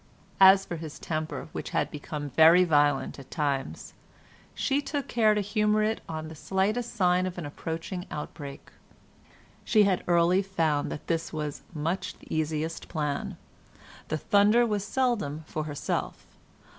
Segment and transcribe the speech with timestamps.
[0.39, 3.93] As for his temper, which had become very violent at times,
[4.55, 8.71] she took care to humour it on the slightest sign of an approaching outbreak.
[9.63, 13.37] She had early found that this was much the easiest plan.
[14.07, 16.25] The thunder was seldom for herself.